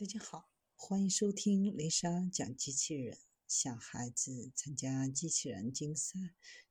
[0.00, 3.18] 大家好，欢迎收听丽莎讲机器人。
[3.46, 6.18] 小孩子参加机器人竞赛、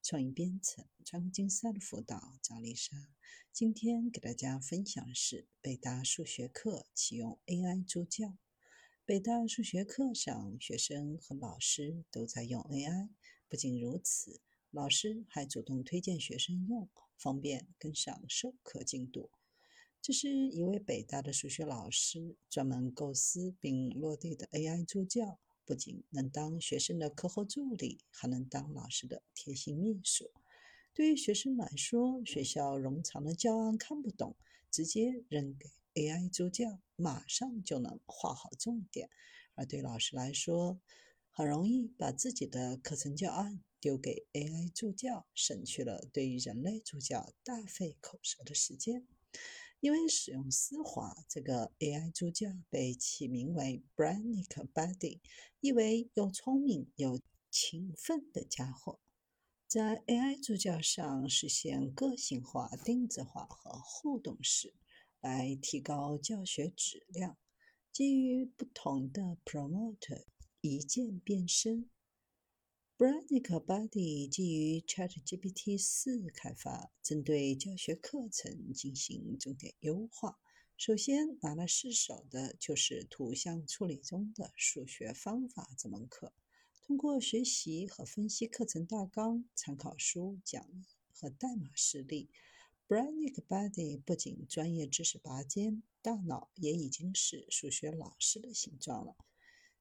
[0.01, 2.97] 创意编程、创客竞赛的辅导，找丽莎。
[3.53, 8.35] 今天给大家分享的是北大数学课启用 AI 助教。
[9.05, 13.09] 北大数学课上，学生和老师都在用 AI。
[13.47, 14.41] 不仅如此，
[14.71, 19.29] 老师还主动推荐学生用，方便跟上授课进度。
[20.01, 30.31] 这是一位北大的数学老师专门构思并落地的 AI 助教，不仅能当学生的课后助理，还能当老师的贴心秘书。
[30.93, 34.37] 对于学生来说，学校冗长的教案看不懂，
[34.71, 39.09] 直接扔给 AI 助教，马上就能画好重点；
[39.55, 40.79] 而对老师来说，
[41.29, 49.05] 很容易把自己的课程教案丢给 AI 助教，省去了对于人类助教大费口舌的时间。
[49.81, 55.21] 因为使用丝滑，这个 AI 助教被起名为 Brainic Buddy，
[55.61, 58.99] 意为又聪明又勤奋的家伙。
[59.67, 64.73] 在 AI 助教上实现个性化、定制化和互动式，
[65.21, 67.37] 来提高教学质量。
[67.91, 70.25] 基于不同的 Promoter，
[70.61, 71.89] 一键变身。
[72.99, 80.37] Brainic Buddy 基于 ChatGPT 四开发，针对教学课程进行重点优化。
[80.75, 86.33] 首先拿来试手的就是图像处理中的数学方法这门课。
[86.81, 92.29] 通过学习和分析课程大纲、参考书、讲义和代码实例
[92.89, 99.15] ，Brainic Buddy 不仅专业知识拔尖，大脑也已经是数学老师的形状了。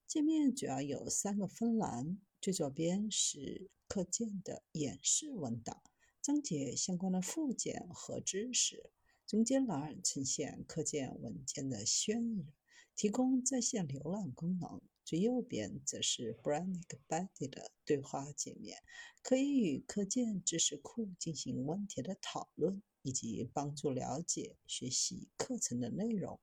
[0.07, 2.21] 界面主要有三个分栏。
[2.41, 5.83] 最左边是课件的演示文档，
[6.23, 8.93] 章节相关的附件和知识。
[9.27, 12.47] 中间栏呈现课件文件的渲染，
[12.95, 14.81] 提供在线浏览功能。
[15.05, 18.79] 最右边则是 Brainic Buddy 的对话界面，
[19.21, 26.39] 可以与课件知识库进行问题的讨论，以及帮助了解学习课程的内容。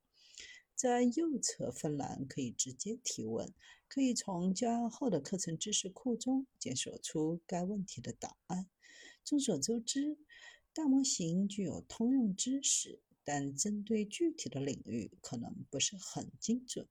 [0.76, 3.50] 在右侧分栏可以直接提问，
[3.88, 8.68] 可以从教案后的课程知识库中检索出该问题的答案。
[9.24, 10.18] 众所周知，
[10.74, 16.86] 大模型具有通用知识，但针对具体的领域可能不是很精准。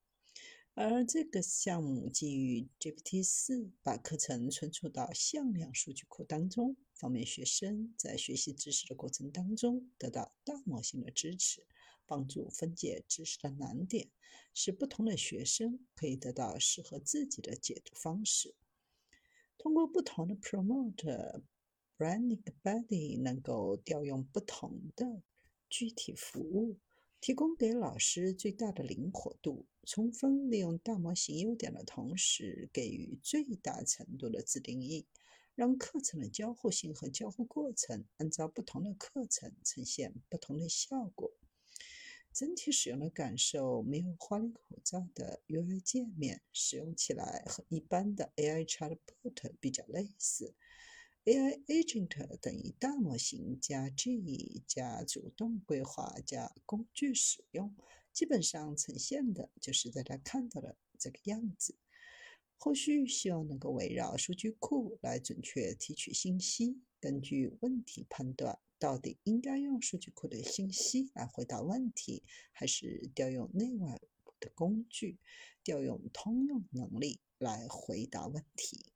[0.73, 11.63] 而这个项目基于 GPT-4，把课程存储到向量数据库当中，方便学生在学习知识的过程当中得到大模型的支持。
[12.07, 14.09] 帮助分解知识的难点，
[14.53, 18.55] 使不同的学生可以得到适合自己的解读方式。
[19.57, 25.23] 通过不同的 Promote，Brainic Buddy 能够调用不同的
[25.69, 26.77] 具体服务，
[27.19, 35.07] 提供给老师最大的灵活度，充分利用大模型优点的同时，给予最大程度的自定义，
[35.55, 41.31] 让课程的交互性和交互过程按照不同的课程呈现不同的效果。
[42.35, 50.53] 整体使用的感受没有花里胡哨的 UI 界面，使用起来和一般的 AI Chatbot 比较类似。
[51.23, 57.73] AI Agent 等于大模型加 G 加主动规划加工具使用，
[58.11, 61.77] 基本上呈现的就是大家看到的这个样子。
[62.57, 68.57] 后续希望能够围绕数据库来准确提取信息，根据问题判断。
[68.79, 75.19] 到底应该用数据库的信息来回答问题，还是调用内外部的工具，
[75.63, 78.91] 调用通用能力来回答问题？